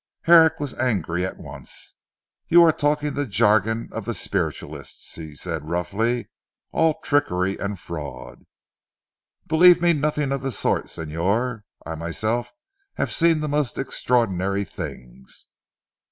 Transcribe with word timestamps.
Herrick 0.23 0.59
was 0.59 0.73
angry 0.79 1.23
at 1.27 1.37
once. 1.37 1.93
"You 2.47 2.63
are 2.63 2.71
talking 2.71 3.13
the 3.13 3.27
jargon 3.27 3.87
of 3.91 4.05
the 4.05 4.15
spiritualists," 4.15 5.13
he 5.13 5.35
said 5.35 5.69
roughly, 5.69 6.27
"all 6.71 6.95
trickery 7.01 7.55
and 7.59 7.79
fraud." 7.79 8.41
"Believe 9.45 9.79
me 9.79 9.93
nothing 9.93 10.31
of 10.31 10.41
the 10.41 10.51
sort 10.51 10.85
Señor. 10.87 11.61
I 11.85 11.93
myself 11.93 12.51
have 12.95 13.11
seen 13.11 13.41
the 13.41 13.47
most 13.47 13.77
extraordinary 13.77 14.63
things." 14.63 15.45